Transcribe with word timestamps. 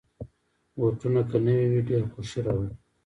بوټونه 0.77 1.21
که 1.29 1.37
نوې 1.45 1.65
وي، 1.71 1.81
ډېر 1.89 2.03
خوښي 2.11 2.39
راولي. 2.45 2.73